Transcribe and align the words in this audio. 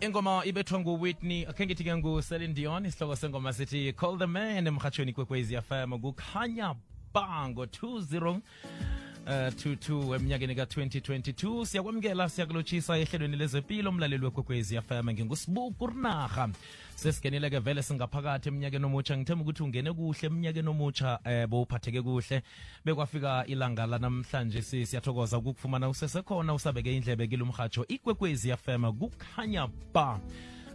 ingoma 0.00 0.42
ibethwa 0.44 0.80
nguwhitney 0.80 1.46
akhe 1.50 1.66
ngithi 1.66 1.84
ke 1.84 1.96
nguselin 1.96 2.54
dion 2.54 2.86
isihloko 2.86 3.16
sengoma 3.16 3.52
sithi 3.52 3.92
call 3.92 4.18
the 4.18 4.26
man 4.26 4.66
emhatshweni 4.66 5.12
kwekwezi 5.12 5.56
fm 5.62 5.98
kukhanya 6.00 6.74
ba 7.14 7.48
ngo-20 7.48 8.40
Uh, 8.40 8.89
22 9.26 10.14
eminyakeni 10.16 10.54
ka-2022 10.54 11.64
siyakwamukela 11.66 12.28
siyakulotshisa 12.28 12.98
ehlelweni 12.98 13.36
lezempilo 13.36 13.90
umlaleli 13.90 14.24
wekwekwezi 14.24 14.80
fm 14.80 15.10
ngingusibuku 15.10 15.86
rinarha 15.86 16.48
sesingenile 16.96 17.50
ke 17.50 17.58
vele 17.58 17.82
singaphakathi 17.82 18.48
eminyakeni 18.48 18.84
omutsha 18.84 19.16
ngithemba 19.16 19.42
ukuthi 19.42 19.62
ungene 19.62 19.92
kuhle 19.92 20.26
eminyakeni 20.26 20.68
omutsha 20.68 21.18
eh, 21.24 21.46
bowuphatheke 21.48 22.02
kuhle. 22.02 22.42
Bekwafika 22.84 23.44
ilanga 23.46 23.86
lanamhlanje 23.86 24.62
si- 24.62 24.86
siyathokoza 24.86 25.38
ukukufumana 25.38 25.88
usesekhona 25.88 26.54
usabeke 26.54 26.96
indlebe 26.96 27.26
kilo 27.28 27.46
mhatsho 27.46 27.84
ikwekwezi 27.88 28.56
fm 28.56 28.92
kukhanya 28.92 29.68
ba. 29.94 30.20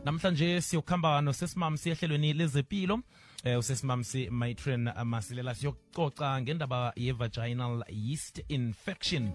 Namhlanje 0.06 0.62
siyokuhamba 0.62 1.22
nosesimam 1.22 1.78
siyehlelweni 1.78 2.34
lezempilo 2.34 3.00
eh 3.46 3.60
usesimamsi 3.60 4.30
matron 4.30 4.90
masilela 5.04 5.56
siyococa 5.56 6.42
ngendaba 6.42 6.94
ye-vaginal 6.96 7.84
yeast 7.90 8.42
infection. 8.50 9.32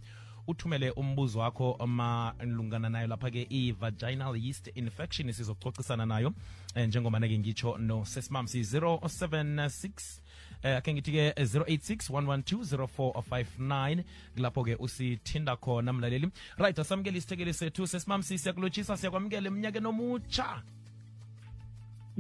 uthumele 0.47 0.91
umbuzo 0.91 1.39
wakho 1.39 1.87
malungana 1.87 2.89
nayo 2.89 3.07
lapha-ke 3.07 3.47
i-vaginal 3.51 4.37
yeast 4.37 4.71
infection 4.75 5.33
sizokucocisana 5.33 6.07
nayo. 6.07 6.33
Eh, 6.75 6.89
njengoba-ke 6.89 7.39
ngitsho 7.39 7.79
nosesimamsi 7.79 8.61
076 8.61 10.21
eh 10.63 10.77
ake 10.77 10.95
ngithi-ke 10.95 11.33
086 11.37 12.11
112 12.11 12.87
0459 12.87 14.05
kulapho-ke 14.37 14.77
usithinda 14.79 15.57
khona 15.57 15.93
mlaleli. 15.93 16.31
Right 16.59 16.79
asamukele 16.79 17.19
isithekeli 17.19 17.53
sethu. 17.53 17.87
Sesimamsi 17.87 18.39
siyakulotshisa 18.39 18.97
siyakwamukela 18.97 19.47
eminyakeni 19.47 19.87
omutsha 19.87 20.63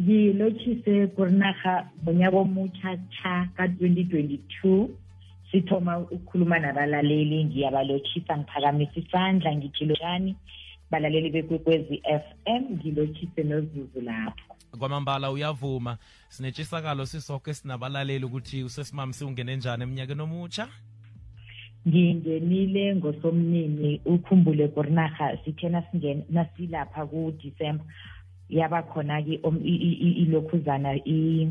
ngilotshise 0.00 1.06
kurinaga 1.06 1.88
ngonyaka 2.02 2.36
omutsha 2.36 2.96
tsha 3.12 3.48
ka-2022 3.56 4.88
sithoma 5.50 5.98
ukukhuluma 5.98 6.58
nabalaleli 6.58 7.44
ngiyabalotshisa 7.44 8.38
ngiphakamisa 8.38 9.00
isandla 9.00 9.56
ngithi 9.56 9.84
lotshani 9.84 10.36
balaleli 10.92 11.30
bekwekwezi 11.30 12.02
FM 12.04 12.62
ngilotshise 12.76 13.42
nozuzu 13.42 14.00
lapho 14.00 14.56
kwamambala 14.78 15.30
uyavuma 15.30 15.98
sinetshisakalo 16.28 17.06
sisonke 17.06 17.54
sinabalaleli 17.54 18.24
ukuthi 18.24 18.62
usesimamsi 18.64 19.24
ungene 19.24 19.56
njani 19.56 19.82
eminyakeni 19.82 20.22
omutsha 20.22 20.68
ngingenile 21.88 22.96
ngosomnini 22.96 24.00
ukhumbule 24.04 24.68
kurinaga 24.68 25.38
sithe 25.44 25.68
nasingena- 25.68 26.24
nasilapha 26.30 27.06
ku-december 27.06 27.86
yaba 28.48 28.82
khona-ke 28.82 29.40
om- 29.42 29.62
i- 29.64 29.82
i- 29.88 29.98
i- 30.08 30.16
ilokhuzana 30.22 30.94
i- 31.06 31.48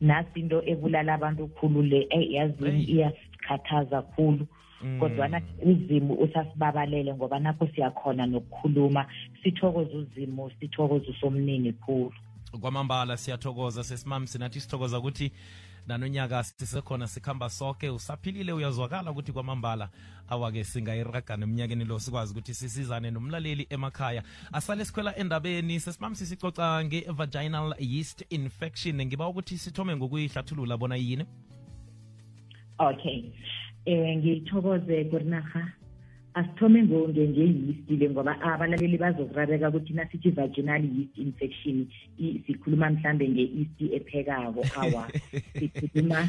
nasi 0.00 0.40
into 0.40 0.62
ebulala 0.66 1.14
abantu 1.14 1.48
khulu 1.48 1.82
le 1.82 2.06
eh, 2.10 2.30
yazini 2.32 2.84
Hey. 2.84 2.94
iyasikhathaza 2.94 4.02
khulu 4.02 4.46
Mm. 4.46 4.57
Kodwana 4.98 5.42
uzimu 5.62 6.14
usasibabalele 6.14 7.14
ngoba 7.14 7.38
nakho 7.38 7.68
siyakhona 7.74 8.26
nokukhuluma 8.26 9.06
sithokoze 9.42 9.96
uzimu 9.96 10.50
sithokoze 10.60 11.10
usomnini 11.10 11.72
khulu. 11.72 12.12
Kwamambala 12.60 13.16
siyathokoza 13.16 13.84
sesimami 13.84 14.26
sinathi 14.26 14.60
sithokoza 14.60 14.98
ukuthi 14.98 15.32
nanonyaka 15.86 16.42
sisekhona 16.42 17.06
sikhamba 17.06 17.50
soke 17.50 17.90
usaphilile 17.90 18.52
uyazwakala 18.52 19.10
ukuthi 19.10 19.32
kwamambala 19.32 19.88
awake 20.28 20.64
singayiraga 20.64 21.34
eminyakeni 21.34 21.84
lo 21.84 21.98
sikwazi 21.98 22.32
ukuthi 22.32 22.54
sisizane 22.54 23.10
nomlaleli 23.10 23.66
emakhaya. 23.70 24.22
Asale 24.52 24.84
sikhwela 24.84 25.16
endabeni 25.16 25.80
sesimamisi 25.80 26.26
sicoca 26.26 26.84
nge-vaginal 26.84 27.74
yeast 27.78 28.24
infection. 28.30 29.06
Ngiba 29.06 29.28
ukuthi 29.28 29.58
sithome 29.58 29.96
ngokuyihlathulula 29.96 30.76
bona 30.76 30.96
yini? 30.96 31.24
Okay 32.78 33.32
eh 33.84 34.16
ngithokoze 34.16 35.04
kurinaga 35.04 35.72
asithome 36.34 36.82
ngengeyistile 36.82 38.10
ngoba 38.10 38.40
abalaleli 38.40 38.98
bazokurareka 38.98 39.68
ukuthi 39.68 39.92
nasithi 39.92 40.30
vaginal 40.30 40.82
yeast 40.84 41.18
infection 41.18 41.86
sikhuluma 42.46 42.90
mhlambe 42.90 43.28
nge-yeast 43.28 43.78
ephekako. 43.96 44.62
Awa 44.76 45.08
sikhuluma 45.58 46.28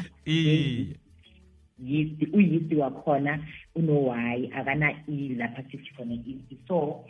yeast 1.78 2.20
uyeast 2.32 2.72
wakhona 2.72 3.38
uno-y 3.74 4.50
akana-e 4.54 5.34
lapha 5.36 5.62
sithi 5.70 5.90
khona 5.96 6.14
yeast 6.26 6.66
so 6.68 7.04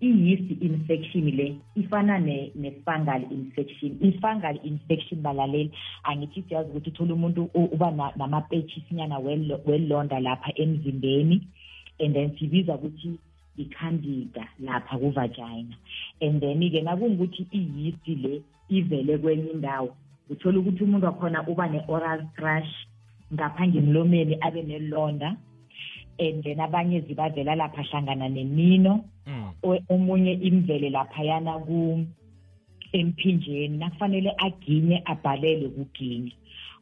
i-yeast 0.00 0.50
infection 0.62 1.24
le 1.36 1.56
ifana 1.76 2.18
ne- 2.18 2.50
ne-fungal 2.54 3.22
infection 3.30 3.96
i-fungal 4.00 4.58
infection 4.64 5.20
balaleli 5.22 5.70
angithi 6.04 6.42
siyazi 6.48 6.70
ukuthi 6.70 6.90
uthola 6.90 7.14
umuntu 7.14 7.50
u- 7.54 7.64
uba 7.72 7.90
na- 7.90 8.12
namapetshisinyana 8.16 9.18
welo- 9.18 9.60
welonda 9.66 10.20
lapha 10.20 10.52
emzimbeni 10.54 11.42
and 12.04 12.14
then 12.14 12.30
sibiza 12.38 12.74
ukuthi 12.74 13.18
i-candida 13.58 14.48
lapha 14.60 14.98
kuvagina 14.98 15.74
and 16.20 16.40
then-ke 16.40 16.80
nakungukuthi 16.82 17.46
i-yeast 17.52 18.08
le 18.08 18.42
ivele 18.68 19.18
kwenye 19.18 19.50
indawo 19.50 19.96
uthola 20.30 20.58
ukuthi 20.58 20.84
umuntu 20.84 21.06
wakhona 21.06 21.46
uba 21.48 21.68
ne-oral 21.68 22.24
thrush 22.36 22.72
ngapha 23.34 23.66
ngemlomeni 23.68 24.36
abe 24.40 24.62
nelonda 24.62 25.36
and 26.18 26.42
then 26.44 26.60
abanye 26.60 27.00
zibavela 27.00 27.54
lapha 27.54 27.82
hlangana 27.82 28.28
nemino 28.28 29.04
Mm. 29.26 29.39
O- 29.62 29.82
omunye 29.88 30.32
imvele 30.32 30.90
laphayana 30.90 31.58
ku 31.66 32.04
emphinjeni 32.92 33.78
nakufanele 33.78 34.32
aginye 34.38 35.02
abhalele 35.04 35.68
kuginya 35.68 36.32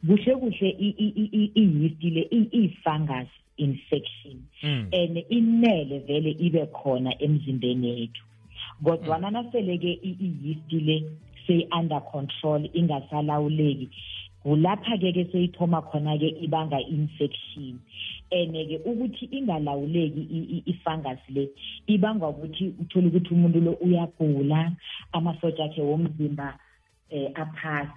kuhle 0.06 0.34
kuhle 0.36 0.68
i-yeast 0.78 2.02
le 2.04 2.22
i- 2.30 2.48
iyi-fungus 2.52 3.28
infection. 3.56 4.36
Mm. 4.62 4.88
and 4.92 5.16
inele 5.28 5.98
vele 6.06 6.30
ibe 6.38 6.66
khona 6.66 7.10
emzimbeni 7.22 7.88
yethu. 8.00 8.22
Kodwana 8.84 9.30
nasele-ke 9.30 9.92
i- 10.02 10.16
i-yeast 10.20 10.72
le 10.72 11.02
seyi-under 11.46 12.00
control 12.12 12.68
ingasalawuleki 12.72 13.88
kulapha-ke 14.42 15.12
ke 15.12 15.24
seyithoma 15.32 15.82
khona-ke 15.82 16.28
ibanga 16.44 16.78
infection. 16.88 17.80
And-ke 18.30 18.80
ukuthi 18.84 19.24
ingalawuleki 19.32 20.20
i- 20.30 20.48
i- 20.56 20.62
i-fungus 20.66 21.18
le 21.28 21.48
ibangwa 21.86 22.28
ukuthi 22.28 22.74
uthole 22.80 23.06
ukuthi 23.08 23.34
umuntu 23.34 23.60
lo 23.60 23.72
uyagula 23.80 24.72
amasotsha 25.12 25.64
akhe 25.64 25.80
womzimba 25.82 26.58
eh 27.10 27.30
aphasi. 27.34 27.90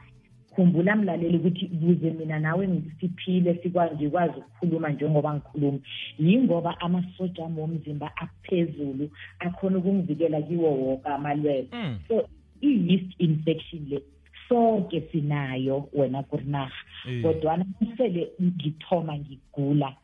Khumbula 0.56 0.96
mlaleli 0.96 1.38
ukuthi 1.38 1.68
kuze 1.68 2.12
mina 2.12 2.40
nawe 2.40 2.68
siphile 3.00 3.56
sikwazi 3.64 3.96
ngikwazi 3.96 4.40
ukukhuluma 4.40 4.90
njengoba 4.90 5.34
ngikhuluma. 5.34 5.80
Yingoba 6.20 6.80
amasotsha 6.80 7.46
ami 7.46 7.60
womzimba 7.60 8.12
aphezulu 8.18 9.10
akhona 9.40 9.78
ukungivikela 9.78 10.42
kiwo 10.42 10.72
woke 10.72 11.08
amalwele 11.10 11.68
Mm. 11.72 12.00
so 12.08 12.28
i-yeast 12.62 13.16
infection 13.20 13.82
le 13.90 14.02
sonke 14.52 15.02
sinayo 15.12 15.88
wena 15.94 16.24
kurinaha 16.24 16.72
kodwana 17.24 17.66
sele 17.98 18.32
ngithoma 18.42 19.16
ngigula 19.18 19.96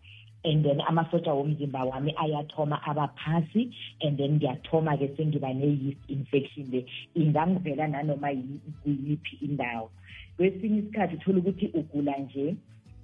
and 0.44 0.64
then 0.64 0.80
amasotsha 0.88 1.34
womzimba 1.34 1.84
wami 1.84 2.14
ayathoma 2.16 2.80
abaphasi 2.84 3.70
and 4.02 4.18
then 4.18 4.40
ngiyathoma-ke 4.40 5.08
sengiba 5.18 5.54
ne-yeast 5.54 6.00
infection 6.08 6.72
le. 6.72 6.86
Ingangivela 7.16 7.88
nanoma 7.88 8.30
yi- 8.32 8.62
kuyiphi 8.84 9.36
indawo. 9.46 9.90
Kwesinye 10.38 10.80
isikhathi 10.80 11.16
uthola 11.16 11.38
ukuthi 11.40 11.66
ugula 11.74 12.18
nje 12.18 12.56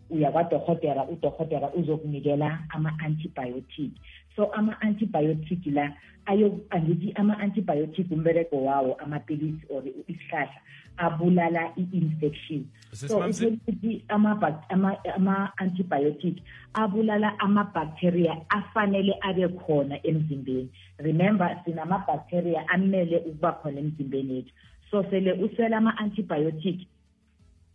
uya 0.09 0.31
kwadohotera 0.31 1.07
udohotera 1.09 1.73
uzokunikela 1.73 2.59
ama-antibiotic. 2.69 3.91
So 4.35 4.51
ama-antibiotic 4.53 5.65
la 5.73 5.91
ayo 6.25 6.59
angithi 6.69 7.11
ama-antibiotic 7.15 8.11
umbereko 8.11 8.63
wawo 8.63 8.93
amapilisi 9.03 9.65
or 9.69 9.83
isihlahla 10.07 10.61
abulala 10.97 11.73
i-infection. 11.77 12.65
So 12.93 13.19
Sesimamsi- 13.19 13.47
ukuthi 13.57 14.03
ama-antibiotic 14.09 16.35
abulala 16.73 17.39
ama-bacteria 17.39 18.37
afanele 18.49 19.13
abe 19.21 19.47
khona 19.47 19.99
emzimbeni. 20.03 20.69
Remember 20.99 21.61
sinama-bacteria 21.65 22.67
amele 22.69 23.17
ukuba 23.17 23.51
khona 23.61 23.79
emzimbeni 23.79 24.35
yethu. 24.35 24.51
So 24.91 25.03
sele 25.09 25.33
usela 25.33 25.77
ama-antibiotic 25.77 26.79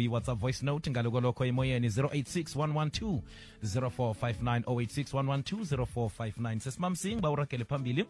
i-whatsapp 0.00 0.38
voice 0.38 0.66
note 0.66 0.90
ngalokolokho 0.90 1.44
emoyeni 1.44 1.88
086112 1.88 3.20
0459 3.64 4.60
112 4.60 5.76
0459 5.76 6.58
sesimam 6.58 6.96
singba 6.96 7.30
uragele 7.30 7.64
phambili. 7.64 8.04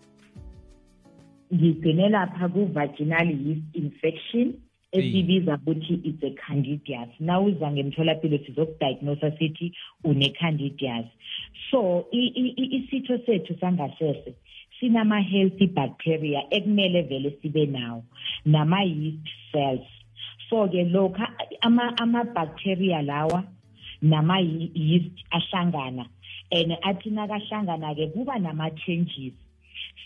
Ngigcine 1.55 2.09
lapha 2.09 2.49
ku-vaginal 2.49 3.29
yeast 3.47 3.63
infection 3.77 4.55
esibiza 4.93 5.55
ukuthi 5.59 5.95
it's 6.09 6.23
a 6.25 6.31
candidias 6.31 7.09
nawuza 7.21 7.71
ngemtholapilo 7.73 8.39
sizokudiagnosa 8.39 9.31
sithi 9.39 9.73
une-candidias 10.05 11.07
so 11.71 12.07
i- 12.13 12.33
i- 12.43 12.55
i- 12.63 12.71
isitho 12.77 13.19
sethu 13.27 13.55
sangasese 13.61 14.35
sinama-healthy 14.81 15.67
bacteria 15.67 16.43
ekumele 16.51 17.03
vele 17.03 17.31
sibe 17.43 17.67
nawo 17.67 18.05
nama-yeast 18.45 19.27
cells. 19.53 19.87
So-ke 20.51 20.85
lokha 20.85 21.27
ama- 21.63 21.97
ama-bacteria 21.99 23.03
lawa 23.03 23.45
nama-yeast 24.03 25.11
ahlangana 25.31 26.07
and 26.53 26.73
athi 26.83 27.11
nakahlangana-ke 27.11 28.13
kuba 28.13 28.39
nama-changes. 28.39 29.33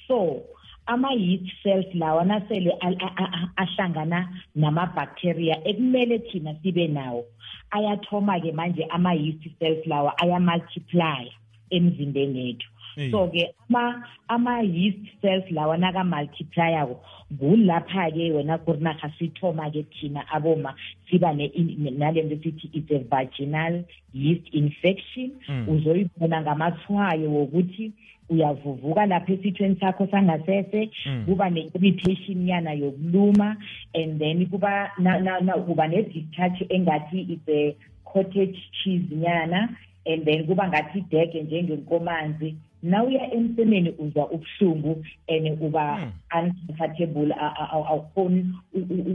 So 0.07 0.43
ama-yeast 0.89 1.49
cells 1.63 1.87
lawa 1.95 2.25
nasele 2.25 2.71
al- 2.81 2.97
a- 3.07 3.15
a- 3.25 3.33
a- 3.39 3.51
ahlangana 3.63 4.29
nama-bacteria 4.55 5.57
ekumele 5.69 6.19
thina 6.19 6.55
sibe 6.63 6.87
nawo 6.89 7.25
ayathoma-ke 7.71 8.53
manje 8.53 8.85
ama-yeast 8.91 9.45
cells 9.59 9.87
lawa 9.87 10.15
ayamultiplya 10.23 11.27
emzimbeni 11.71 12.47
yethu 12.49 12.69
Hey. 12.99 13.11
so-ke 13.13 13.55
ama- 13.71 14.03
ama-yeast 14.29 14.99
cells 15.21 15.45
lawa 15.51 15.77
nakamultiplyako 15.77 16.97
kulapha-ke 17.39 18.33
wena 18.33 18.59
kurinarha 18.59 19.11
sithoma-ke 19.19 19.83
thina 19.83 20.25
aboma 20.33 20.75
siba 21.11 21.33
ne- 21.33 21.53
ne- 21.79 21.91
nale 21.91 22.23
nto 22.23 22.37
sithi 22.43 22.71
it's 22.73 22.91
a 22.91 22.99
vaginal 22.99 23.85
yeast 24.15 24.47
infection 24.55 25.31
Mm. 25.49 25.69
uzoyibona 25.69 26.43
ngamathwayo 26.43 27.31
wokuthi 27.31 27.93
uyavuvuka 28.31 29.07
lapha 29.07 29.33
esithweni 29.33 29.77
sakho 29.81 30.07
sangasese 30.07 30.91
Mm. 31.07 31.25
kuba 31.27 31.51
ne-irritation 31.51 32.49
yana 32.49 32.73
yokuluma 32.73 33.57
and 33.95 34.19
then 34.19 34.47
kuba 34.47 34.91
na, 34.99 35.19
na, 35.19 35.41
na, 35.41 35.53
kuba 35.53 35.89
ne-discharge 35.89 36.67
engathi 36.69 37.21
it's 37.33 37.49
a 37.49 37.77
cottage 38.05 38.59
cheese 38.73 39.05
nyana 39.15 39.69
and 40.07 40.25
then 40.25 40.47
kuba 40.47 40.69
ngathi 40.69 40.99
idege 40.99 41.43
njengenkomanzi 41.43 42.55
nawuya 42.83 43.33
emsemeni 43.35 43.91
uzwa 43.99 44.31
ubuhlungu 44.31 45.05
and 45.29 45.63
uba 45.63 46.13
uncomfortable 46.35 47.33
a- 47.33 47.55
a- 47.59 47.71
awukhoni 47.89 48.53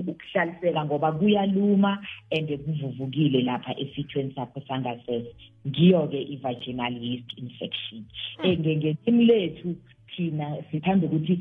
ukuhlaliseka 0.07 0.85
ngoba 0.85 1.11
kuyaluma 1.11 2.05
and 2.31 2.47
kuvuvukile 2.57 3.41
lapha 3.41 3.79
esithweni 3.79 4.33
sakho 4.35 4.61
sangasese. 4.67 5.35
Ngiyo-ke 5.67 6.21
i-vaginal 6.21 6.93
yeast 7.03 7.37
infection. 7.37 8.05
Um 8.43 8.49
ngelimi 8.51 9.25
lethu 9.25 9.75
thina 10.15 10.57
sithanda 10.71 11.07
ukuthi 11.07 11.39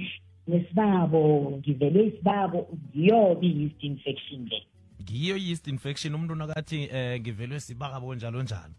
nesibabo 0.49 1.51
ngivele 1.59 2.07
isibabo 2.07 2.69
ngiyo-ke 2.97 3.47
i-yeast 3.47 3.85
infection 3.85 4.49
le. 4.51 4.63
Ngiyo 5.03 5.37
yeast 5.37 5.67
infection 5.69 6.15
umuntu 6.15 6.35
nakathi 6.35 6.89
eh 6.93 7.21
ngivelwe 7.21 7.61
sibakabo 7.61 8.15
njalo 8.15 8.43
njalo 8.43 8.75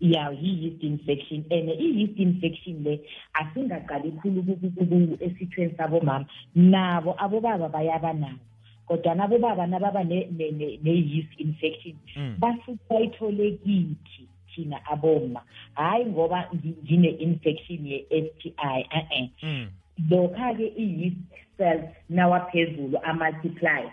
ya 0.00 0.30
yi-yeast 0.30 0.82
infection 0.82 1.44
and 1.50 1.70
i-yeast 1.70 2.18
infection 2.18 2.84
le 2.84 3.00
asingaqali 3.34 4.10
khulu 4.20 5.18
esithweni 5.20 5.74
sabomama 5.76 6.26
nabo 6.54 7.14
abobaba 7.18 7.68
bayaba 7.68 8.12
nabo 8.12 8.38
kodwa 8.86 9.12
abobaba 9.24 9.66
nababa 9.66 10.04
ne- 10.04 10.28
ne- 10.30 10.50
ne- 10.50 10.78
ne-yeast 10.82 11.32
infection 11.40 11.96
Mm. 12.16 12.36
basuke 12.38 12.78
bayithole 12.90 13.50
kithi 13.64 14.24
thina 14.54 14.78
aboma 14.86 15.42
hhayi 15.74 16.06
ngoba 16.06 16.48
ngi- 16.54 16.76
ngine-infection 16.84 17.86
ye-s 17.86 18.26
t 18.38 18.52
i 18.56 18.80
e-e 18.90 19.30
mm. 19.42 19.66
lokha-ke 20.10 20.66
i-yeast 20.76 21.16
cells 21.56 21.84
nawaphezulu 22.08 22.98
amultiply 23.02 23.90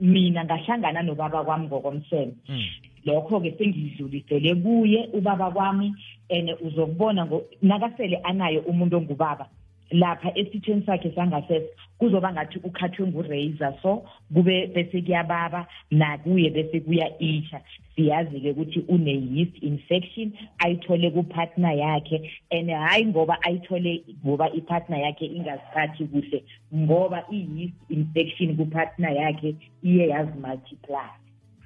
mina 0.00 0.44
ngahlangana 0.44 1.02
nobaba 1.02 1.44
kwami 1.44 1.66
ngokomseme 1.66 2.32
Mm. 2.48 2.64
Lokho-ke 3.08 3.50
sengidlulisele 3.58 4.54
kuye 4.62 5.08
ubaba 5.12 5.50
kwami 5.50 5.94
and 6.30 6.48
uzokubona 6.66 7.22
nakasele 7.62 8.16
anayo 8.16 8.60
umuntu 8.60 8.96
ongubaba 8.96 9.46
lapha 9.90 10.32
esithweni 10.34 10.82
sakhe 10.86 11.10
sangasese 11.14 11.68
kuzoba 11.98 12.32
ngathi 12.32 12.58
ukhathwe 12.58 13.06
ngurazor. 13.06 13.74
So 13.82 14.04
kube 14.34 14.66
bese 14.66 15.02
kuyababa 15.02 15.66
nakuye 15.90 16.50
bese 16.50 16.80
kuya 16.80 17.18
isha. 17.18 17.60
Siyazi-ke 17.96 18.50
ukuthi 18.50 18.84
une-yeast 18.88 19.62
infection 19.62 20.32
ayithole 20.58 21.10
kupartner 21.10 21.76
yakhe 21.76 22.30
and 22.50 22.70
hhayi 22.70 23.06
ngoba 23.06 23.38
ayithole 23.42 24.04
ngoba 24.26 24.52
ipartner 24.52 25.00
yakhe 25.00 25.26
ingaziphathi 25.26 26.04
kuhle 26.04 26.44
ngoba 26.74 27.24
i-yeast 27.32 27.74
infection 27.90 28.56
kupartner 28.56 29.12
yakhe 29.16 29.56
iye 29.82 30.08
yazimultiply 30.08 31.10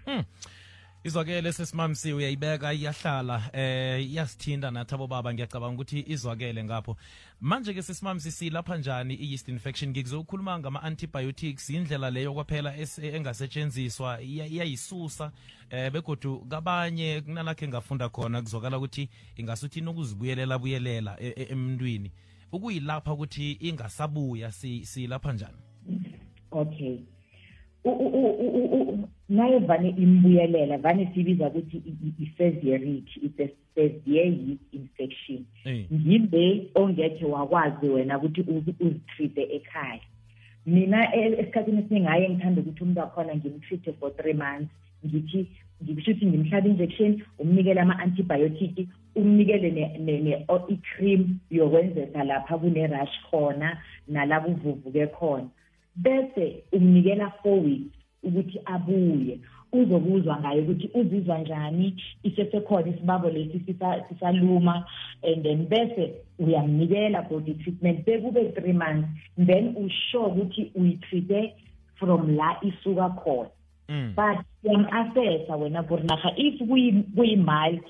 Mm. 0.07 0.25
Izwakele 1.05 1.53
sesimamsi 1.53 2.13
uyayibeka 2.13 2.73
iyahlala 2.73 3.51
eh 3.53 4.11
iyasithinda 4.11 4.71
nathi 4.71 4.95
abobaba 4.95 5.35
ngiyacabanga 5.35 5.75
ukuthi 5.75 6.05
izwakele 6.07 6.65
ngapho. 6.65 6.97
Manje 7.41 7.75
ke 7.75 7.83
sesimamsi 7.83 8.31
silapha 8.31 8.77
njani 8.77 9.15
i-yeast 9.15 9.49
infection? 9.49 9.91
Ngikuzokhuluma 9.91 10.59
ngama-antibiotics 10.59 11.71
indlela 11.71 12.11
leyo 12.11 12.35
kwaphela 12.35 12.77
engasetshenziswa 13.03 14.23
iyayisusa 14.23 15.33
eh 15.71 15.93
begodu 15.93 16.47
kabanye 16.49 17.21
kunalakho 17.21 17.65
engafunda 17.65 18.09
khona 18.09 18.43
kuzwakala 18.43 18.79
ukuthi 18.79 19.09
ingasuthi 19.37 19.81
nokuzibuyelela 19.81 20.59
buyelela 20.59 21.17
e- 21.21 21.35
e- 21.37 21.47
emntwini. 21.51 22.13
Ukuyilapha 22.53 23.13
ukuthi 23.13 23.53
ingasabuya 23.53 24.53
si- 24.53 24.85
njani? 25.33 25.59
Okay 26.51 27.12
naye 29.29 29.59
vane 29.59 29.89
imbuyelela 29.99 30.79
vane 30.79 31.09
siyibiza 31.15 31.49
ukuthi 31.49 31.77
i- 31.77 31.97
i- 32.07 32.15
i-severity 32.25 33.21
it's 33.23 33.41
a 33.41 33.49
severe 33.75 34.27
yeast 34.31 34.63
infection. 34.73 35.45
Eh. 35.65 35.85
ngile 35.93 36.67
ongekhe 36.75 37.25
wakwazi 37.25 37.87
wena 37.89 38.19
ukuthi 38.19 38.41
uzi- 38.43 38.75
uzitreat-e 38.81 39.43
ekhaya. 39.57 40.01
Mina 40.67 41.15
e- 41.17 41.37
esikhathini 41.41 41.79
esiningi 41.83 42.07
haye 42.07 42.29
ngithanda 42.31 42.61
ukuthi 42.61 42.83
umuntu 42.83 43.01
wakhona 43.01 43.35
ngimtreat-e 43.37 43.93
for 43.93 44.17
three 44.17 44.35
months. 44.35 44.71
Ngithi 45.07 45.47
ngikusho 45.83 46.11
ukuthi 46.11 46.27
ngimhlaba 46.27 46.69
injection 46.69 47.23
umnikele 47.39 47.81
ama-antibiotic 47.81 48.89
umnikele 49.17 49.71
ne- 49.71 49.99
ne- 49.99 50.21
ne- 50.21 50.45
o- 50.49 50.67
i-cream 50.69 51.39
yokwenzesa 51.51 52.25
lapha 52.25 52.59
kune-rush 52.59 53.17
khona 53.31 53.79
nalapho 54.09 54.49
uvuvuke 54.51 55.07
khona. 55.07 55.49
Bese 55.97 56.65
umnikela 56.73 57.33
weeks 57.45 57.93
ukuthi 58.23 58.61
abuye. 58.65 59.39
Uzokuzwa 59.73 60.41
ngayo 60.41 60.63
ukuthi 60.63 60.91
uzizwa 60.95 61.39
njani 61.39 62.03
isesekhona 62.23 62.89
isibabo 62.89 63.31
lesi 63.31 63.61
sisa- 63.67 64.05
sisaluma 64.09 64.85
and 65.23 65.43
then 65.43 65.67
bese 65.67 66.13
uyamnikela 66.39 67.23
body 67.23 67.55
treatment. 67.55 68.05
Bekube 68.07 68.53
three 68.55 68.73
months 68.73 69.09
then 69.47 69.75
usure 69.77 70.27
ukuthi 70.27 70.71
uyitreat-e 70.75 71.55
from 71.99 72.37
la 72.37 72.57
isuka 72.63 73.09
khona. 73.25 73.49
Mm. 73.89 74.15
but 74.15 74.39
uyam-assessa 74.65 75.57
wena 75.57 75.83
kurinaha 75.83 76.33
if 76.37 76.61
kuyi- 76.61 77.03
kuyi-mild 77.17 77.85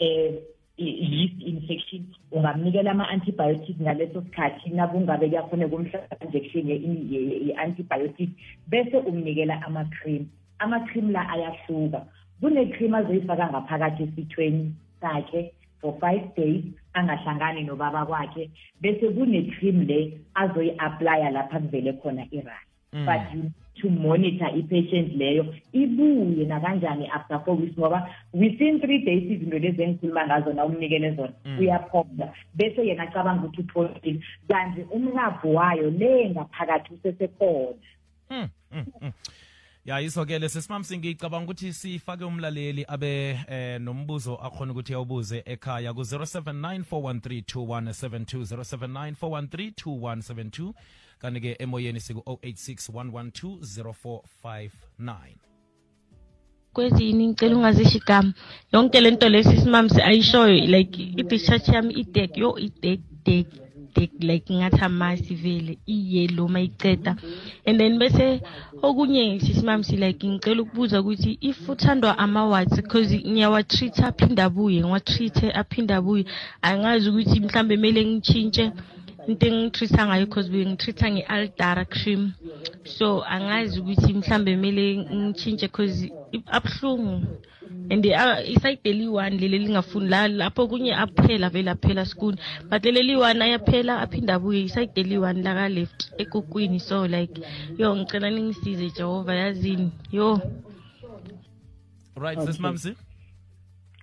um 0.00 0.38
yeast 0.76 1.42
infection 1.42 2.06
ungamnikela 2.32 2.90
ama-antibiotic 2.90 3.76
ngaleso 3.80 4.22
sikhathi 4.22 4.70
nakungabe 4.70 5.28
kuyafuneka 5.28 5.76
umhlaba 5.76 6.16
injection 6.24 6.68
ye- 6.68 6.82
ye- 7.10 7.46
ye-antibiotic 7.46 8.30
bese 8.68 8.96
umnikela 8.96 9.62
ama-cream 9.66 10.26
ama-cream 10.58 11.10
la 11.12 11.28
ayahluka 11.28 12.06
kune-cream 12.40 12.94
azoyifaka 12.94 13.50
ngaphakathi 13.50 14.02
esithweni 14.02 14.74
sakhe 15.00 15.52
for 15.80 15.94
five 16.00 16.34
days 16.36 16.64
angahlangani 16.94 17.62
nobaba 17.64 18.06
kwakhe 18.06 18.50
bese 18.80 19.08
kune-cream 19.10 19.86
le 19.86 20.18
azoyi-aplya 20.34 21.30
lapha 21.30 21.60
kuvele 21.60 21.92
khona 21.92 22.24
i-rust 22.32 22.71
Mm. 22.71 22.71
But 22.92 23.32
you 23.32 23.42
need 23.42 23.52
to 23.80 23.88
monitor 23.90 24.46
i-patient 24.46 25.16
leyo. 25.16 25.54
Ibuye 25.72 26.44
nakanjani 26.46 27.08
after 27.08 27.40
four 27.44 27.56
weeks 27.56 27.78
ngoba 27.78 28.08
within 28.32 28.80
three 28.80 28.98
days 29.04 29.30
izinto 29.30 29.58
lezi 29.58 29.82
engikhuluma 29.82 30.26
ngazo 30.26 30.52
na 30.52 30.64
umnikele 30.64 31.14
zona 31.16 31.32
Mm. 31.44 31.58
uyaphonda 31.58 32.32
bese 32.54 32.86
yena 32.86 33.02
acabanga 33.02 33.46
ukuthi 33.46 33.60
upholile. 33.60 34.20
Kanti 34.48 34.80
umlapho 34.90 35.52
wayo 35.52 35.90
le 35.90 36.30
ngaphakathi 36.30 36.94
usesekhona. 36.94 37.74
Mm, 38.30 38.48
mm, 38.72 38.84
mm. 39.00 39.12
ya 39.84 39.98
yiso-ke 39.98 40.48
sesimamsi 40.48 40.98
ngicabanga 40.98 41.44
ukuthi 41.44 41.72
sifake 41.72 42.24
umlaleli 42.24 42.84
abe 42.88 43.38
eh, 43.48 43.80
nombuzo 43.80 44.36
akhona 44.36 44.72
ukuthi 44.72 44.94
awubuze 44.94 45.42
ekhaya 45.46 45.94
ku-079 45.94 46.82
413 49.14 50.72
079 51.22 51.24
kanti-ke 51.24 51.56
emoyeni 51.62 52.00
siku-086 52.00 52.90
112 52.90 53.62
0459 54.98 55.16
kwezini? 56.72 57.28
Ngicela 57.28 57.56
ungazisho 57.56 57.98
igama. 57.98 58.32
Yonke 58.72 59.00
le 59.00 59.10
nto 59.10 59.28
lesi 59.28 59.54
isimamsi 59.54 60.02
ayishoyo 60.02 60.66
like 60.66 61.02
i-discharge 61.02 61.72
yami 61.72 61.94
idek 61.94 62.36
yo 62.36 62.58
idek 62.58 63.00
dek 63.24 63.46
dek 63.94 64.10
like 64.20 64.54
ngathi 64.54 64.80
amasi 64.80 65.34
vele 65.34 65.78
iyelo 65.86 66.48
mayiceda 66.48 67.16
and 67.66 67.78
then 67.78 67.98
bese 67.98 68.40
okunye 68.82 69.40
sisimamsi 69.40 69.96
like 69.96 70.26
ngicela 70.26 70.62
ukubuza 70.62 71.00
ukuthi 71.00 71.38
if 71.40 71.68
uthandwa 71.68 72.18
ama-wards 72.18 72.76
because 72.76 73.18
ngiyawatreat-a 73.18 74.06
aphinde 74.08 74.42
abuye 74.42 74.80
ngiwatreat-e 74.80 75.52
aphinde 75.52 75.94
abuye 75.94 76.24
angazi 76.62 77.10
ukuthi 77.10 77.40
mhlambe 77.40 77.76
kumele 77.76 78.04
ngitshintshe 78.06 78.72
into 79.26 79.46
engitreat-a 79.46 80.06
ngayo 80.06 80.26
because 80.26 80.48
bengitreat-a 80.48 81.08
nge-aldara 81.10 81.84
cream 81.88 82.32
so 82.84 83.22
angazi 83.24 83.80
ukuthi 83.80 84.12
mhlambe 84.14 84.54
kumele 84.56 84.96
ngitshintshe 84.96 85.66
because 85.68 86.10
abuhlungu. 86.46 87.26
And 87.90 88.04
uh, 88.06 88.38
isayide 88.46 88.92
liyi-one 88.92 89.38
leli 89.38 89.58
lingafuni 89.58 90.08
la 90.08 90.28
lapho 90.28 90.68
kunye 90.68 90.94
aphela 90.94 91.48
vele 91.50 91.70
aphela 91.70 92.04
skuni 92.06 92.38
but 92.70 92.82
leli 92.84 93.02
liyi-one 93.02 93.42
ayaphela 93.42 94.00
aphinde 94.00 94.32
abuye 94.32 94.64
isayide 94.64 95.02
liyi-one 95.02 95.42
laka-left 95.42 96.12
ekokwini 96.18 96.80
so 96.80 97.06
like 97.06 97.40
yo 97.78 97.96
ngicela 97.96 98.30
ningisize 98.30 98.90
jehova 98.96 99.34
yazini 99.34 99.90
yo. 100.12 100.40
Right 102.16 102.38
Okay. 102.38 102.46
sesimamsi 102.52 102.88
A- 102.88 102.92
a- 102.92 103.11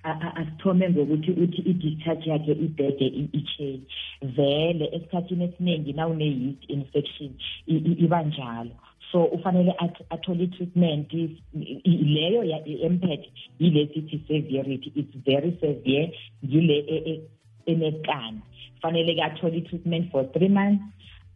asithome 0.04 0.90
ngokuthi 0.90 1.32
uthi 1.32 1.62
i-discharge 1.62 2.30
yakhe 2.30 2.52
ibhede 2.52 3.08
i- 3.08 3.30
i-change. 3.34 3.82
Vele 4.22 4.90
esikhathini 4.96 5.44
esiningi 5.44 5.94
nawune-yeast 5.94 6.70
infection 6.70 7.30
i- 7.68 7.76
i- 7.76 8.04
iba 8.06 8.24
njalo. 8.24 8.72
So 9.12 9.24
ufanele 9.24 9.72
ath- 9.72 10.06
athole 10.10 10.44
i-treatment 10.44 11.14
i- 11.14 11.38
i- 11.84 12.04
leyo 12.04 12.44
ya- 12.44 12.66
i- 12.66 12.82
emphethe 12.82 13.30
yile 13.60 13.88
sithi 13.88 14.22
severity. 14.28 14.92
It's 14.96 15.18
very 15.26 15.52
severe 15.60 16.12
yile 16.50 16.78
e- 16.78 17.04
e- 17.12 17.22
enekani 17.66 18.40
fanele-ke 18.82 19.22
athole 19.22 19.58
i-treatment 19.58 20.12
for 20.12 20.32
three 20.32 20.50
months 20.50 20.84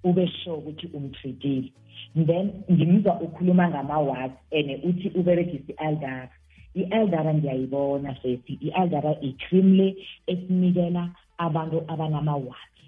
ube 0.04 0.28
sure 0.28 0.58
ukuthi 0.58 0.88
umtreatile. 0.94 1.72
Then 2.16 2.52
ngimzwa 2.72 3.22
ukhuluma 3.22 3.70
ngama-wards 3.70 4.36
and 4.52 4.70
uthi 4.84 5.12
uberegise 5.20 5.74
i-aldara 5.74 6.30
i-eldara 6.76 7.34
ngiyayibona 7.34 8.16
sesi 8.22 8.54
i-eldara 8.68 9.12
i-cream 9.22 9.80
esinikela 10.28 11.10
abantu 11.38 11.78
abanama-wards 11.88 12.80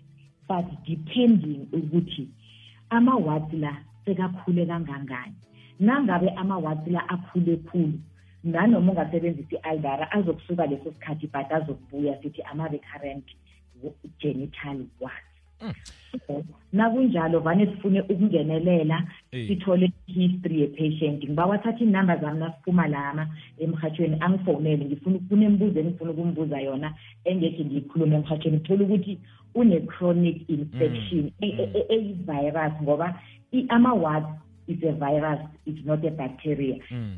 but 0.48 0.66
depending 0.86 1.68
ukuthi 1.74 2.30
ama-wards 2.90 3.54
la 3.54 3.74
sekakhule 4.06 4.66
kangangani. 4.66 5.36
Nangabe 5.80 6.30
ama-wards 6.38 6.88
la 6.88 7.02
akhule 7.10 7.58
khulu 7.58 8.00
nanoma 8.44 8.92
ungasebenzisa 8.92 9.56
i-aldara 9.58 10.12
azokusuka 10.12 10.66
leso 10.66 10.92
sikhathi 10.94 11.28
but 11.28 11.52
azokubuya 11.52 12.22
sithi 12.22 12.42
ama-recurrent 12.42 13.26
genital 14.20 14.86
So, 15.00 15.10
nakunjalo 16.74 17.40
vane 17.40 17.66
sifune 17.66 18.02
ukungenelela 18.02 19.04
sithole 19.48 19.92
i-history 20.08 20.62
ye-patient. 20.62 21.24
Ngibawathatha 21.24 21.84
iy'namba 21.84 22.18
zami 22.18 22.40
nasiphuma 22.40 22.88
lana 22.88 23.28
emhatshweni 23.60 24.18
angifonele 24.20 24.86
ngifuna 24.86 25.20
kunembuzo 25.30 25.80
engifuna 25.80 26.12
ukumbuza 26.12 26.62
yona 26.62 26.94
engekhe 27.26 27.66
ngiyikhulume 27.66 28.16
emhatshweni 28.16 28.58
ngithole 28.58 28.84
ukuthi 28.84 29.18
une-chronic 29.56 30.50
infection 30.50 31.32
e- 31.42 31.48
e- 31.48 31.70
e- 31.74 31.86
eyi-virus 31.90 32.74
ngoba 32.84 33.20
i- 33.52 33.66
ama-wards 33.70 34.28
is 34.68 34.84
a 34.84 34.92
virus 34.92 35.40
it's 35.66 35.86
not 35.86 36.04
a 36.06 36.12
bacteria. 36.12 36.76
Mm. 36.92 37.16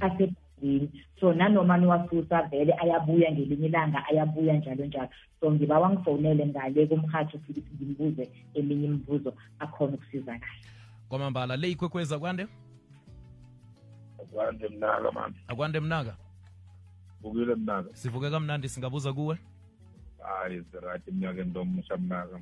Asegazini 0.58 1.04
so 1.20 1.34
nanoma 1.34 1.78
niwasusa 1.78 2.42
vele 2.50 2.74
ayabuya 2.74 3.32
ngelinye 3.32 3.68
ilanga 3.68 4.06
ayabuya 4.06 4.54
njalo 4.58 4.86
njalo. 4.86 5.10
So 5.40 5.52
ngiba 5.52 5.80
wangifowunele 5.80 6.46
ngale 6.48 6.88
kumhatsho 6.88 7.40
futhi 7.40 7.64
ngimbuze 7.76 8.30
eminye 8.54 8.86
imibuzo 8.86 9.34
akhona 9.60 9.94
ukusiza 9.94 10.32
naye. 10.32 10.62
Kwamambala 11.10 11.56
le 11.58 11.72
ikwekweza 11.72 12.20
kwande 12.20 12.48
akwande 14.20 14.68
mnaka 14.70 15.12
mani 15.12 15.36
akwande 15.48 15.80
mnaka? 15.80 16.18
Vukile 17.22 17.56
mnaka. 17.56 17.96
Sivuke 17.96 18.30
kamnandi 18.30 18.70
singabuza 18.70 19.14
kuwe? 19.14 19.38
Hayi 20.24 20.62
zirati 20.72 21.10
emnyakeni 21.10 21.54
lomusha 21.54 21.98
mnaka. 21.98 22.40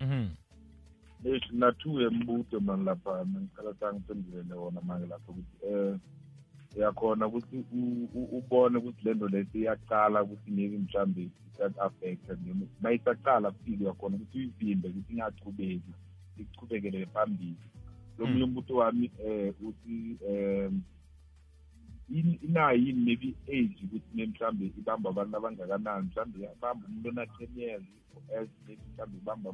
Mhm. 0.00 0.28
na 1.52 1.72
two 1.72 2.00
embuto 2.00 2.60
mani 2.60 2.84
lapha 2.84 3.26
ngicela 3.26 3.74
sangiphendulele 3.80 4.54
wona 4.54 4.80
manje 4.80 5.06
lapho 5.06 5.32
ukuthi 5.32 5.66
um 5.66 6.00
uyakhona 6.76 7.26
ukuthi 7.26 7.56
ubone 8.38 8.78
ukuthi 8.78 9.04
le 9.04 9.14
nto 9.14 9.28
lesi 9.28 9.58
iyaqala 9.58 10.22
ukuthi 10.22 10.50
maybe 10.50 10.78
mhlawumbe 10.78 11.22
isat-affecta 11.48 12.32
ma 12.82 12.92
isaqala 12.96 13.52
file 13.52 13.82
uyakhona 13.84 14.16
ukuthi 14.16 14.38
uyivimbe 14.38 14.88
ukuthi 14.88 15.12
ingachubeki 15.12 15.92
ichubekele 16.36 17.06
phambili 17.06 17.66
lomunye 18.18 18.44
umbuto 18.44 18.76
wami 18.76 19.10
um 19.26 19.68
uthi 19.68 19.96
um 20.28 20.82
inayo 22.42 22.76
yini 22.78 23.00
maybe 23.06 23.34
age 23.48 23.76
ukuthi 23.84 24.26
mhlawumbe 24.26 24.66
ibamba 24.78 25.10
abantu 25.10 25.36
abangakanani 25.36 26.06
mhlawumbe 26.06 26.38
ibamba 26.56 26.86
umuntu 26.86 27.08
ona-ten 27.08 27.50
years 27.56 27.84
as 28.38 28.48
maybe 28.66 28.82
mhlawumbe 28.92 29.18
ibamba 29.18 29.50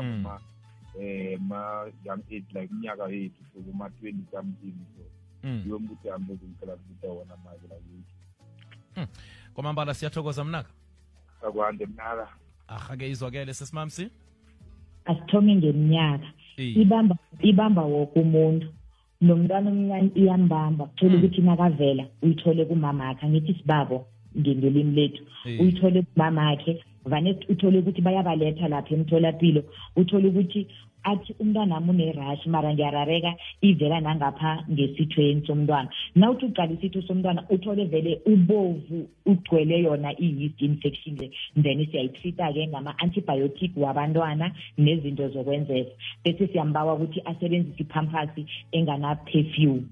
Mm. 0.00 0.20
ibamba 0.20 0.28
ma 0.28 0.40
um 0.98 1.48
ma-young 1.48 2.22
age 2.30 2.50
like 2.54 2.70
iminyaka 2.70 3.08
yethu 3.08 3.42
so 3.52 3.60
kuma-twenty 3.60 4.24
something 4.30 4.74
so 4.96 5.02
Mm. 5.44 5.62
yiwo 5.66 5.78
mbuthi 5.78 6.08
yami 6.08 6.24
bezongicela 6.24 6.76
kubuta 6.76 7.08
wona 7.08 7.34
manje 7.44 7.66
lakithi 7.70 8.12
kwamambala 9.54 9.94
siyathokoza 9.94 10.44
mnaka? 10.44 10.70
Akwande 11.46 11.86
mnaka 11.86 12.28
ahake 12.68 13.10
izwakele 13.10 13.54
sesimamsi 13.54 14.08
asithome 15.04 15.56
ngeminyaka 15.56 16.26
ibamba 16.56 17.16
ibamba 17.42 17.82
woke 17.82 18.20
umuntu 18.20 18.66
nomntwana 19.20 19.70
omncane 19.70 20.10
iyambamba 20.14 20.84
kuthole 20.86 21.12
Mm. 21.12 21.18
ukuthi 21.24 21.40
nakavela 21.42 22.04
uyithole 22.22 22.64
kumamakhe 22.64 23.26
angithi 23.26 23.54
sibabo. 23.54 24.06
Nge- 24.38 24.56
ngelimi 24.56 24.92
lethu 24.96 25.22
uyithole 25.60 26.02
kumama 26.02 26.50
akhe 26.50 26.84
vane 27.04 27.36
uthole 27.48 27.78
ukuthi 27.78 28.02
bayabaletha 28.02 28.68
lapha 28.68 28.94
emtholapilo. 28.94 29.62
Uthole 29.96 30.28
ukuthi 30.28 30.66
athi 31.04 31.34
umntwanami 31.40 31.90
une-rush 31.90 32.46
mara 32.46 32.72
ngiyarareka 32.72 33.34
ivela 33.62 34.00
nangapha 34.00 34.64
ngesithweni 34.70 35.46
somntwana. 35.46 35.88
Na 36.14 36.30
uthi 36.30 36.46
uqala 36.46 36.72
isitho 36.72 37.02
somntwana 37.02 37.44
uthole 37.50 37.84
vele 37.84 38.20
ubovu 38.26 39.08
ugcwele 39.26 39.82
yona 39.82 40.10
i-yeast 40.18 40.62
infection 40.62 41.16
le. 41.16 41.30
Then 41.56 41.86
siyayitreat-ke 41.90 42.68
ngama-antibiotic 42.68 43.72
wabantwana 43.76 44.52
nezinto 44.78 45.28
zokwenzela 45.28 45.90
bese 46.24 46.46
siyambawa 46.46 46.94
ukuthi 46.94 47.20
asebenzise 47.24 47.82
iphampasi 47.82 48.46
engana-perfume. 48.72 49.84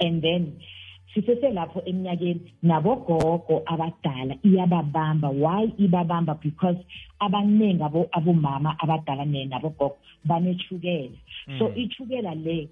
And 0.00 0.22
then 0.22 0.58
siseselapho 1.16 1.80
eminyakeni 1.88 2.40
nabogogo 2.62 3.62
abadala 3.66 4.36
iyababamba. 4.44 5.28
Why 5.32 5.72
ibabamba? 5.78 6.34
Because 6.42 6.76
abaningi 7.20 7.80
abo- 7.82 8.08
abomama 8.12 8.76
abadala 8.78 9.24
nabogogo 9.48 9.96
banethukela 10.28 11.16
so 11.58 11.72
le 12.34 12.68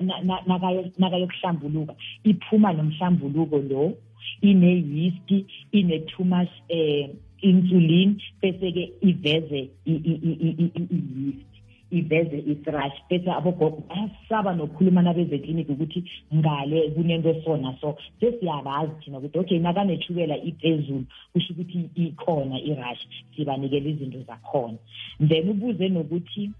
na- 0.00 0.20
na- 0.22 0.42
nakayo- 0.46 0.92
nakayokuhlambuluka 0.98 1.94
iphuma 2.24 2.72
nomhlambuluko 2.72 3.58
lo. 3.70 3.94
Ine-yeast 4.42 5.30
ine-too 5.72 6.24
much 6.24 6.50
um 6.70 7.08
insulin 7.42 8.20
bese-ke 8.42 8.90
iveze 9.00 9.70
i-yeast 9.86 11.45
iveze 11.90 12.38
i-thrush. 12.38 12.96
Bese 13.10 13.30
abogogo 13.30 13.82
bayasaba 13.88 14.54
nokukhuluma 14.54 15.02
nabezekliniki 15.02 15.72
ukuthi 15.72 16.04
ngale 16.34 16.90
kunento 16.90 17.34
so 17.44 17.56
naso 17.56 17.96
sesiyabazi 18.20 18.92
thina 19.04 19.18
ukuthi 19.18 19.38
okay 19.38 19.58
nakanethukela 19.58 20.36
iphezulu 20.36 21.04
kusho 21.32 21.52
ukuthi 21.52 21.90
ikhona 21.94 22.56
i-rush 22.60 23.02
sibanikela 23.36 23.88
izinto 23.88 24.20
zakhona. 24.26 24.78
Then 25.20 25.48
ubuze 25.48 25.88
nokuthi 25.88 26.50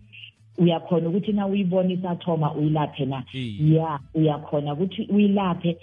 uyakhona 0.58 1.08
ukuthi 1.08 1.32
na 1.32 1.46
uyibona 1.46 1.92
isathoma 1.92 2.54
uyilaphe 2.54 3.04
na? 3.06 3.24
Iye. 3.32 3.74
ya 3.76 4.00
uyakhona 4.14 4.72
ukuthi 4.72 5.02
uyilaphe. 5.10 5.76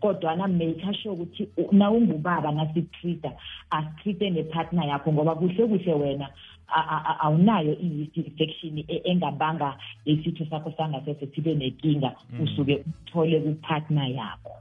Kodwana 0.00 0.46
make 0.48 0.84
sure 1.02 1.14
ukuthi 1.14 1.48
u- 1.56 1.72
na 1.72 1.90
ungubaba 1.90 2.52
nasitreata 2.52 3.32
asitreate 3.70 4.30
nepartner 4.30 4.84
yakho 4.88 5.12
ngoba 5.12 5.34
kuhle 5.34 5.66
kuhle 5.66 5.94
wena 5.94 6.28
a- 6.68 6.88
a- 6.94 7.04
a- 7.10 7.20
awunayo 7.24 7.72
i-yeast 7.80 8.16
infection 8.16 8.78
e- 8.78 9.00
engabanga 9.04 9.78
isitho 10.04 10.44
sakho 10.50 10.72
sangasese 10.76 11.26
sibe 11.34 11.54
nenkinga 11.54 12.12
usuke 12.42 12.84
uthole 13.06 13.40
kupartner 13.40 14.10
yakho. 14.12 14.52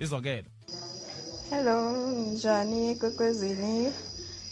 Izokele 0.00 0.44
Hello, 1.50 2.10
njani 2.32 2.94
kwekwezini? 2.94 3.92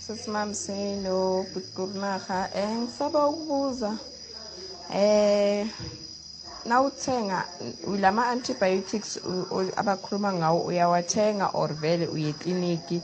Sesimamse 0.06 0.96
no 1.02 1.46
Butkurnaga. 1.52 2.50
Eh 2.54 2.68
ngisaba 2.78 3.26
ukubuza 3.28 3.98
eh 4.92 5.66
nawuthenga 6.66 7.44
ulama 7.86 8.26
antibiotics 8.28 9.16
u- 9.16 9.46
u- 9.56 9.72
abakhuluma 9.76 10.32
ngawo 10.32 10.60
uyawathenga 10.68 11.46
or 11.54 11.72
vele 11.74 12.06
uye 12.06 12.28
ekliniki 12.28 13.00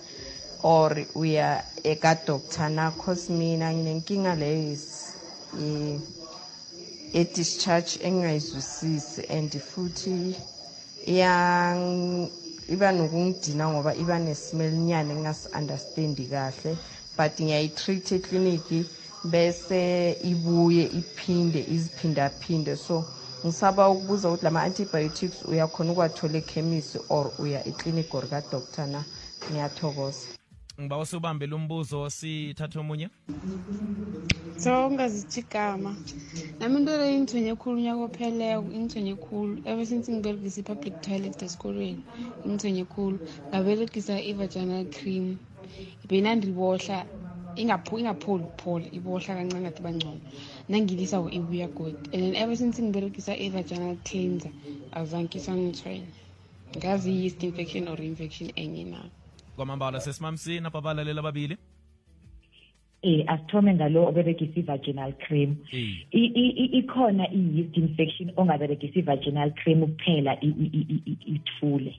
or 0.62 0.92
uya 1.14 1.64
eka 1.84 2.14
doctor 2.26 2.68
na 2.68 2.90
cause 2.90 3.32
mina 3.32 3.72
nginenkinga 3.72 4.34
leyo 4.34 4.72
is- 4.72 5.12
i- 5.58 6.00
e-discharge 7.12 7.98
engingayizwisisi 8.02 9.22
and 9.36 9.52
futhi 9.60 10.34
yang 11.06 12.28
iba 12.74 12.92
nokungidina 12.92 13.64
ngoba 13.70 13.92
iba 14.02 14.16
nesmell 14.18 14.72
nyane 14.88 15.10
engingasi-understandi 15.14 16.24
kahle. 16.32 16.72
But 17.16 17.32
ngiyayi-treat 17.40 18.06
ekliniki 18.18 18.84
bese 19.24 19.80
ibuye 20.32 20.84
iphinde 21.00 21.60
iziphindaphinde. 21.74 22.76
So 22.76 23.04
ngisaba 23.44 23.88
ukubuza 23.88 24.28
ukuthi 24.28 24.44
lama 24.44 24.62
antibiotics 24.62 25.44
uyakhona 25.44 25.92
ukuwathola 25.92 26.38
ekhemisi 26.42 26.98
or 27.08 27.32
uya 27.38 27.60
ekliniki 27.70 28.16
or 28.16 28.26
kadoctor 28.28 28.86
na 28.86 29.00
ngiyathokoza 29.50 30.39
ngiba 30.80 30.98
usubambele 30.98 31.54
umbuzo 31.54 32.10
sithathe 32.10 32.78
omunye. 32.78 33.08
So 34.56 34.86
ungazithi 34.86 35.40
igama 35.40 35.96
nami 36.60 36.76
into 36.78 36.96
leyo 36.96 37.16
ingithonye 37.16 37.54
khulu 37.56 37.76
unyaka 37.76 38.02
opheleko 38.08 38.72
ingithonye 38.72 39.14
khulu. 39.16 39.62
Ever 39.64 39.86
since 39.86 40.08
ngiberegisa 40.12 40.60
i-public 40.60 41.00
toilet 41.02 41.42
esikolweni 41.42 42.02
ingithonye 42.44 42.84
khulu. 42.84 43.18
Ngaberegisa 43.50 44.20
i-vaginal 44.20 44.84
cream. 44.90 45.38
Ingapho- 47.56 47.98
ingapholi 47.98 48.44
ukuphola 48.44 48.86
ibohla 48.92 49.34
kancane 49.34 49.60
ngathi 49.60 49.82
bangcono. 49.82 50.20
Nangilisako 50.68 51.30
ibuya 51.30 51.68
godi 51.68 51.96
and 52.12 52.22
then 52.22 52.36
ever 52.36 52.56
since 52.56 52.78
ngiberegisa 52.80 53.34
i-vaginal 53.36 53.96
cleanser 54.04 54.50
azange 54.92 55.38
isangithwenya. 55.38 56.06
Ngazi 56.76 57.10
i-yeast 57.10 57.42
infection 57.42 57.88
or 57.88 58.00
infection 58.00 58.50
enye 58.56 58.84
na 58.84 59.02
kwamambala 59.60 60.00
sesimamsini 60.00 60.66
apha 60.66 60.78
abalalela 60.78 61.20
ababili 61.20 61.56
eh 63.02 63.24
asithome 63.32 63.74
ngalo 63.74 64.08
oberegisa 64.08 64.60
i-vaginal 64.60 65.12
cream 65.12 65.56
ikhona 66.80 67.24
i-yeast 67.38 67.76
infection 67.76 68.32
ongaberegisa 68.36 68.98
i-vaginal 68.98 69.50
cream 69.60 69.80
kuphela 69.86 70.32
ithule 71.34 71.92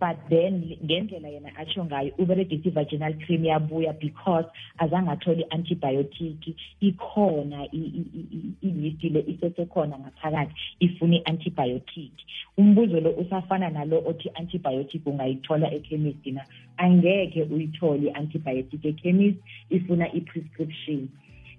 but 0.00 0.16
then 0.28 0.76
ngendlela 0.84 1.28
yena 1.28 1.50
atsho 1.56 1.84
ngayo 1.84 2.12
uberegisa 2.18 2.68
i-vaginal 2.68 3.14
cream 3.24 3.44
yabuya 3.44 3.92
because 4.00 4.46
azange 4.78 5.10
athole 5.10 5.40
i-antibiotic. 5.40 6.54
Ikhona 6.80 7.68
i- 7.72 7.78
i- 7.78 8.10
i- 8.14 8.28
i- 8.32 8.68
i-yeast 8.68 9.04
le 9.04 9.20
isesekhona 9.20 9.98
ngaphakathi 9.98 10.54
ifuna 10.80 11.16
i-antibiotic. 11.16 12.12
Umbuzo 12.58 13.00
lo 13.00 13.10
usafana 13.10 13.70
nalo 13.70 14.02
othi 14.06 14.30
antibiotic 14.34 15.06
ungayithola 15.06 15.72
ekhemist 15.72 16.26
na? 16.26 16.44
Angeke 16.76 17.42
uyithole 17.42 18.10
i-antibiotic 18.10 18.84
ekhemist 18.84 19.38
ifuna 19.70 20.12
i-prescription. 20.14 21.08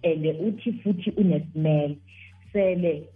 And 0.04 0.26
uthi 0.26 0.72
futhi 0.84 1.14
une-smell. 1.18 1.96
Sele 2.54 3.10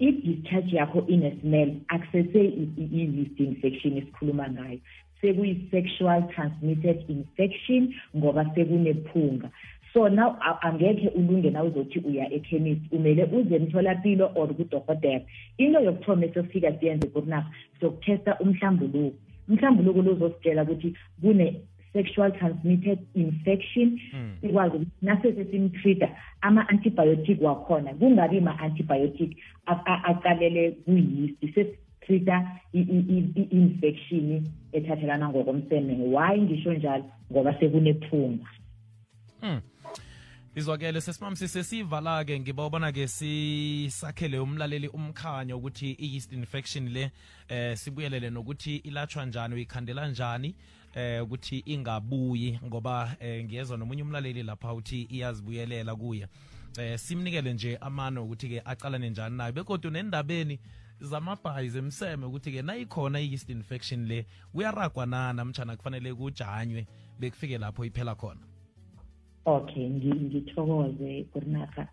i-discharge 0.00 0.76
yakho 0.76 1.04
ine-smell 1.06 1.70
akusese 1.88 2.44
i- 2.44 2.72
i- 2.82 2.90
i-yeast 3.00 3.40
infection 3.40 3.96
esikhuluma 3.98 4.48
ngayo. 4.50 4.78
Sekuyi-sexual 5.20 6.20
transmitted 6.34 7.04
infection 7.08 7.94
ngoba 8.16 8.44
sekunephunga. 8.54 9.50
So 9.92 10.08
now 10.08 10.36
angekhe 10.62 11.08
ulunge 11.08 11.50
na 11.50 11.64
uzothi 11.64 11.98
uya 11.98 12.32
ekhemist 12.32 12.92
umele 12.92 13.24
uze 13.24 13.54
emtholapilo 13.56 14.32
or 14.34 14.48
kudokotela 14.48 15.24
into 15.58 15.80
yokuthoma 15.80 16.24
esiyofika 16.26 16.72
siyenze 16.80 17.06
kurinafa 17.08 17.50
siyokuthesta 17.78 18.38
umhlambuluko. 18.40 19.16
Umhlambuluko 19.48 20.02
lo 20.02 20.12
uzositshela 20.12 20.62
ukuthi 20.62 20.94
kune 21.20 21.60
sexual 21.92 22.32
transmitted 22.38 22.98
infection 23.14 24.00
sikwazi 24.40 24.76
ukuthi 24.76 24.90
nasese 25.02 25.44
simtreata 25.44 26.08
ama-antibiotic 26.40 27.40
wakhona. 27.42 27.94
Kungabi 27.94 28.40
ma-antibiotic 28.40 29.36
a- 29.66 29.82
a- 29.86 30.02
aqalele 30.04 30.70
ku-yeast 30.84 31.54
sesitreata 31.54 32.50
i-infection 32.74 34.44
ethathelana 34.72 35.28
ngokomseme. 35.28 35.94
Why? 35.98 36.40
Ngisho 36.40 36.74
njalo 36.74 37.04
ngoba 37.32 37.54
sekunephunga. 37.60 38.46
Mm. 39.42 39.60
izwakele 40.56 41.00
sesimamsi 41.00 41.48
sesivala-ke 41.48 42.40
ngiba 42.40 42.66
ubona-ke 42.66 43.06
sisakhele 43.08 44.38
umlaleli 44.38 44.88
umkhanyo 44.88 45.56
ukuthi 45.58 45.90
i-yeast 45.98 46.32
infection 46.32 46.88
le 46.88 47.10
eh 47.48 47.76
sibuyelele 47.76 48.30
nokuthi 48.30 48.76
ilatshwa 48.76 49.26
njani 49.26 49.54
uyikhandela 49.54 50.08
njani. 50.08 50.54
Eh 50.94 51.22
ukuthi 51.22 51.58
ingabuyi 51.58 52.60
ngoba 52.64 53.16
eh 53.20 53.44
ngiyezwa 53.44 53.76
nomunye 53.76 54.02
umlaleli 54.02 54.42
lapha 54.42 54.74
uthi 54.74 55.02
iyazibuyelela 55.02 55.96
kuye. 55.96 56.26
Eh 56.78 56.98
simnikele 56.98 57.52
nje 57.52 57.76
amano 57.76 58.24
ukuthi-ke 58.24 58.62
acalane 58.64 59.10
njani 59.10 59.36
nayo 59.36 59.52
bekodwa 59.52 59.90
nendabeni 59.90 60.58
zamabhayi 61.00 61.68
zemseme 61.68 62.26
ukuthi-ke 62.26 62.62
nayikhona 62.62 63.20
i-yeast 63.20 63.50
infection 63.50 64.06
le 64.06 64.26
kuyaragwa 64.52 65.06
na? 65.06 65.32
Namtshana 65.32 65.76
kufanele 65.76 66.14
kujanywe 66.14 66.86
bekufike 67.18 67.58
lapho 67.58 67.84
iphela 67.84 68.14
khona? 68.14 68.40
Okay 69.44 69.88
ngithokoze 69.90 71.24
kurinaka 71.32 71.88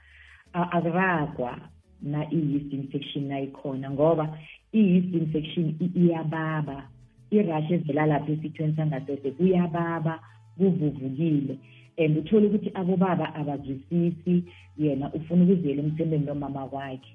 akuragwa 0.54 1.70
na 2.02 2.32
i-yeast 2.32 2.74
infection 2.74 3.28
nayikhona 3.28 3.92
ngoba 3.92 4.40
i-yeast 4.74 5.14
infection 5.14 5.76
iyababa 5.96 6.90
irash 7.32 7.72
evela 7.72 8.06
lapha 8.06 8.32
esithweni 8.32 8.76
sangasese 8.76 9.32
kuyababa 9.32 10.20
kuvuvukile. 10.58 11.58
And 11.98 12.18
uthole 12.18 12.48
ukuthi 12.48 12.72
abobaba 12.74 13.36
abazwisisi 13.36 14.44
yena 14.78 15.14
ufuna 15.14 15.44
ukuziyela 15.44 15.84
emsembeni 15.84 16.26
nomama 16.26 16.66
wakhe. 16.66 17.14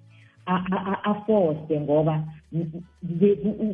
Aforce 1.04 1.80
ngoba 1.80 2.24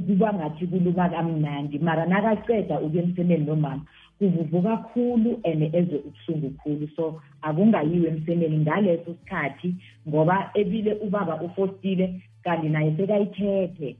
kuba 0.07 0.33
ngathi 0.35 0.66
kuluma 0.66 1.09
kamnandi 1.09 1.79
mara 1.79 2.07
nakaceda 2.07 2.81
ukuya 2.81 3.03
emsemeni 3.03 3.44
nomama 3.44 3.83
kuvuvu 4.18 4.62
kakhulu 4.62 5.40
and 5.44 5.62
ezwe 5.74 5.98
ubuhlungu 5.98 6.51
khulu. 6.62 6.88
So 6.96 7.20
akungayiwe 7.42 8.09
emsemeni 8.09 8.59
ngaleso 8.59 9.14
sikhathi 9.14 9.74
ngoba 10.09 10.51
ebile 10.55 10.92
ubaba 10.94 11.40
ufostile 11.40 12.20
kanti 12.44 12.68
naye 12.68 12.96
sekayithethe 12.96 13.96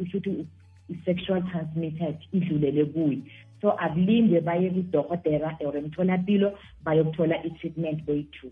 usho 0.00 0.18
ukuthi 0.18 0.46
i-sexual 0.90 1.42
transmitted 1.50 2.16
idlulele 2.32 2.84
kuye. 2.92 3.18
So 3.60 3.70
akulinde 3.72 4.40
baye 4.40 4.70
kudokotela 4.70 5.56
or 5.64 5.74
emtholampilo 5.76 6.52
bayokuthola 6.84 7.44
i-treatment 7.44 8.06
boyi-two 8.06 8.50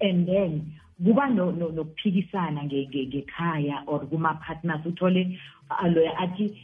and 0.00 0.26
then 0.26 0.72
kuba 1.04 1.28
no- 1.28 1.50
no- 1.50 1.70
nokuphikisana 1.70 2.62
nge- 2.64 2.88
nge- 2.88 3.08
ngekhaya 3.08 3.82
or 3.86 4.00
kuma-partners 4.06 4.86
uthole 4.86 5.38
loya 5.94 6.16
athi 6.18 6.56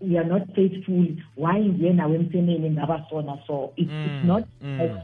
we 0.00 0.18
are 0.18 0.24
not 0.28 0.42
faithful. 0.54 1.06
Why 1.36 1.58
ngiye 1.60 1.92
nawe 1.92 2.14
emsemeni 2.16 2.70
ngaba 2.70 3.06
sona? 3.10 3.38
So 3.46 3.72
it's, 3.76 3.90
it's 3.90 4.22
Mm, 4.22 4.26
not 4.26 4.44
mm. 4.62 5.00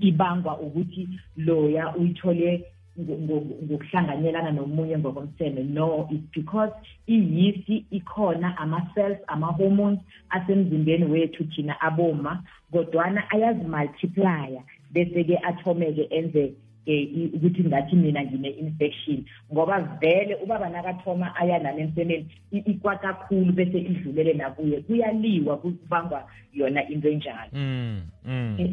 ibangwa 0.00 0.58
ukuthi 0.60 1.08
loya 1.36 1.94
uyithole 1.96 2.64
ngokuhlanganyelana 3.00 4.50
nomunye 4.50 4.98
ngokomseme. 4.98 5.62
No 5.64 6.08
it's 6.10 6.24
because 6.34 6.72
iyisi 7.08 7.84
ikhona 7.90 8.56
ama-cells 8.58 9.18
ama-hormones 9.26 9.98
asemzimbeni 10.30 11.04
wethu 11.04 11.44
thina 11.44 11.80
aboma 11.80 12.42
kodwana 12.72 13.30
ayazimultiplya 13.30 14.62
bese-ke 14.92 15.36
athome-ke 15.42 16.06
enze 16.10 16.52
um 16.86 17.30
ukuthi 17.34 17.64
ngathi 17.64 17.96
mina 17.96 18.22
ngine-infection 18.24 19.24
ngoba 19.52 19.80
vele 20.00 20.34
ubaba 20.34 20.68
nakathoma 20.68 21.36
aya 21.36 21.58
nami 21.58 21.82
emsemeni 21.82 22.26
i- 22.52 22.58
ikwata 22.70 23.12
kakhulu 23.14 23.52
bese 23.52 23.78
idlulele 23.78 24.32
nakuye. 24.34 24.80
Kuyaliwa 24.80 25.56
kubangwa 25.56 26.24
yona 26.54 26.88
into 26.88 27.08
enjalo. 27.08 27.50
Mm, 27.52 28.02
mm. 28.24 28.56
Eh, 28.58 28.70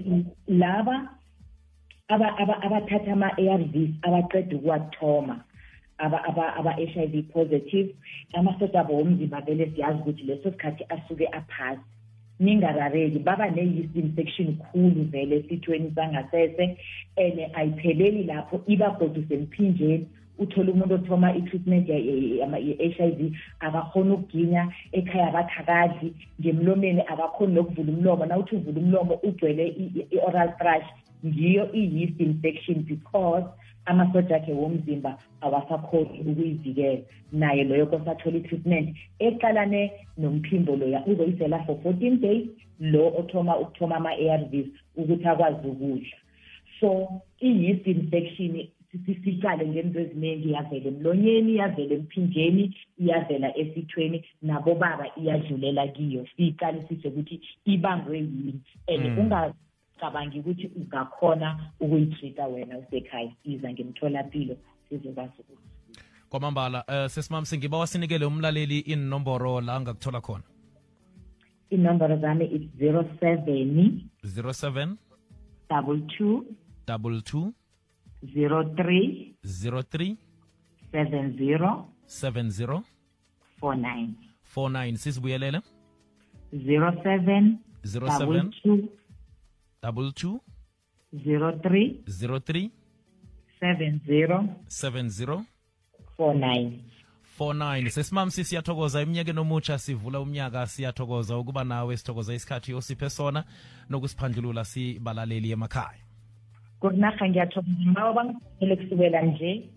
laba 0.47 0.81
aba- 0.81 0.99
aba- 0.99 1.09
abathatha 2.21 3.11
ama-ARVs 3.13 3.89
abaqeda 4.01 4.55
ukuwathoma. 4.55 5.43
Aba- 5.97 6.23
aba- 6.25 6.55
aba-HIV 6.55 7.31
positive. 7.33 7.95
Amasotsha 8.33 8.79
abo 8.79 8.93
womzimba 8.93 9.41
vele 9.41 9.71
siyazi 9.75 9.99
ukuthi 9.99 10.23
leso 10.23 10.51
sikhathi 10.51 10.85
asuke 10.89 11.27
aphasi. 11.27 11.81
Ningarareki 12.39 13.19
baba 13.19 13.49
ne-yeast 13.51 13.95
infection 13.95 14.57
khulu 14.57 15.03
vele 15.11 15.35
esithweni 15.37 15.91
sangasese 15.95 16.77
and 17.17 17.39
ayipheleli 17.53 18.23
lapho 18.23 18.61
iba 18.67 18.89
godu 18.99 19.23
semphinjeni. 19.29 20.07
Uthole 20.39 20.71
umuntu 20.71 20.93
othoma 20.95 21.35
i-treatment 21.35 21.87
ye-HIV 21.89 23.33
akakhona 23.59 24.13
ukuginya 24.13 24.67
ekhaya 24.91 25.27
abathakadli 25.27 26.13
ngemlomeni 26.41 27.01
akakhoni 27.01 27.53
nokuvula 27.53 27.91
umlomo. 27.91 28.25
Na 28.25 28.37
uthi 28.37 28.55
uvula 28.55 28.79
umlomo 28.79 29.19
ugcwele 29.23 29.67
i- 29.67 30.07
i-oral 30.11 30.49
thrush 30.57 30.89
ngiyo 31.25 31.71
i-yeast 31.73 32.19
infection 32.19 32.83
because 32.83 33.45
amasoja 33.85 34.35
akhe 34.35 34.53
womzimba 34.53 35.17
awasakhoni 35.41 36.19
ukuyivikela. 36.19 37.01
Naye 37.31 37.63
loyo 37.63 37.85
kosathola 37.85 38.37
i-treatment. 38.37 38.97
Eqalane 39.19 39.91
nomphimbo 40.17 40.75
loya 40.75 41.05
uzoyisela 41.05 41.65
for 41.65 41.79
fourteen 41.83 42.19
days 42.19 42.47
lo 42.79 43.13
othoma 43.17 43.57
ukuthoma 43.57 43.95
ama-ARVs 43.95 44.67
ukuthi 44.95 45.27
akwazi 45.27 45.67
ukudla. 45.67 46.17
So 46.79 47.21
i-yeast 47.41 47.87
infection 47.87 48.67
sicale 49.23 49.67
ngento 49.67 49.99
eziningi 49.99 50.49
iyavela 50.49 50.87
emlonyeni 50.87 51.51
iyavela 51.53 51.93
emphinjeni 51.95 52.75
iyavela 52.99 53.57
esithweni. 53.57 54.23
Nabobaba 54.41 55.05
iyadlulela 55.17 55.87
kiyo. 55.87 56.25
Siyiqalisise 56.35 57.07
ukuthi 57.07 57.41
ibangwe 57.65 58.17
yini. 58.17 58.61
And 58.87 59.05
cabangi 59.99 60.39
ukuthi 60.39 60.67
ungakhona 60.75 61.71
ukuyitrita 61.79 62.47
wena 62.47 62.77
usekhaya. 62.77 63.31
Iza 63.43 63.73
ngemtholampilo 63.73 64.57
sizokwazi 64.89 65.43
kwamambala 66.29 66.83
eh, 66.87 66.95
um 66.95 67.03
uh, 67.03 67.07
sesimam 67.07 67.45
singiba 67.45 67.77
wasinikele 67.77 68.25
umlaleli 68.25 68.79
inomboro 68.79 69.61
la 69.61 69.75
angakuthola 69.75 70.21
khona. 70.21 70.43
Inomboro 71.69 72.17
zami 72.17 72.45
is 72.45 72.61
07 72.79 74.01
07 74.23 74.95
double 75.69 75.97
2 75.97 76.41
double 76.87 77.17
2 77.17 77.51
03 78.23 79.33
03 79.43 80.15
70 80.93 81.83
70 82.07 82.81
49 83.61 84.07
49 84.55 84.97
sizibuyelele? 84.97 85.61
07 86.53 87.57
07 87.83 88.19
double 88.19 88.41
2 88.41 88.87
two? 89.83 89.91
22 89.91 90.39
zero 91.23 91.51
three? 91.59 92.03
03 92.07 92.71
seven 93.59 94.01
zero? 94.05 94.47
70 94.67 95.45
four 96.17 96.33
nine. 96.35 96.83
49 97.39 97.89
sesimamsi 97.89 98.43
siyathokoza 98.43 99.01
eminyakeni 99.01 99.39
omutsha 99.39 99.77
sivula 99.77 100.19
umnyaka 100.19 100.67
siyathokoza. 100.67 101.37
Ukuba 101.37 101.63
nawe 101.63 101.97
sithokoza 101.97 102.33
isikhathi 102.33 102.73
osiphe 102.73 103.09
sona 103.09 103.43
nokusiphandlulula 103.89 104.65
sibalaleli 104.65 105.51
emakhaya. 105.51 106.01
Kurinaha 106.79 107.29
ngiyathokoza. 107.29 107.77
Ngibawa 107.85 108.13
bangiele 108.13 108.75
kusukela 108.75 109.21
nje 109.21 109.69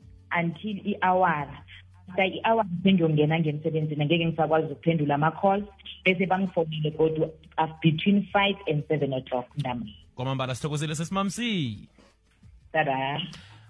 until 0.42 0.86
i-awara 0.86 1.64
after 2.08 2.24
i-awara 2.24 2.68
sengiyongena 2.82 3.40
ngemsebenzini 3.40 4.02
angeke 4.02 4.26
ngisakwazi 4.26 4.72
ukuphendula 4.72 5.14
ama-calls 5.14 5.64
bese 6.04 6.26
bangifonele 6.26 6.90
kodwa 6.90 7.28
af- 7.56 7.80
between 7.82 8.22
five 8.32 8.56
and 8.72 8.88
seven 8.88 9.12
o'clock 9.12 9.46
ntambama 9.58 9.90
kwamambala 10.14 10.54
sithokozile 10.54 10.94
sesimamsi. 10.94 11.78
Tada. 12.72 13.20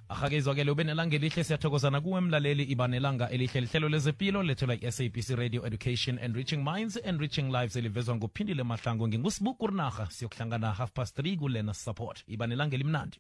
Ahake 0.09 0.37
izwakele 0.37 0.71
ube 0.71 0.85
nelanga 0.85 1.17
elihle 1.17 1.45
siyathokozana 1.45 2.01
kuwe 2.01 2.21
mlaleli 2.21 2.63
iba 2.63 2.89
nelanga 2.89 3.31
elihle 3.31 3.61
lihlelo 3.61 3.89
lezempilo 3.89 4.43
lethelwa 4.43 4.75
i-sabc 4.75 5.31
radio 5.31 5.67
education 5.67 6.19
and 6.19 6.37
reaching 6.37 6.57
minds 6.65 7.01
and 7.07 7.21
reaching 7.21 7.43
lives 7.53 7.77
elivezwa 7.77 8.17
nguphindile 8.17 8.63
mahlango 8.63 9.09
ngingusibuku 9.09 9.67
rinarha 9.67 10.07
siyokuhlangana 10.11 10.73
half 10.73 10.91
past 10.93 11.19
3 11.19 11.37
kulena 11.39 11.75
support. 11.75 12.25
Iba 12.29 12.47
nelanga 12.47 12.75
elimnandi 12.75 13.19